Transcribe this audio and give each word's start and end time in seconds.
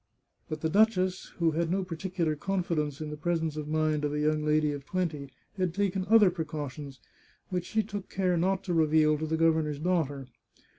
But 0.49 0.61
the 0.61 0.69
duchess, 0.71 1.25
who 1.37 1.51
had 1.51 1.69
no 1.69 1.83
particular 1.83 2.35
confidence 2.35 3.01
in 3.01 3.11
the 3.11 3.17
presence 3.17 3.55
of 3.55 3.67
mind 3.67 4.03
of 4.03 4.11
a 4.11 4.19
young 4.19 4.43
lady 4.43 4.71
of 4.71 4.83
twenty, 4.83 5.29
had 5.59 5.75
taken 5.75 6.07
other 6.09 6.31
precautions, 6.31 6.99
which 7.49 7.65
she 7.65 7.83
took 7.83 8.09
care 8.09 8.35
not 8.35 8.63
to 8.63 8.73
reveal 8.73 9.15
to 9.19 9.27
the 9.27 9.37
gov 9.37 9.61
ernor's 9.61 9.77
daughter. 9.77 10.25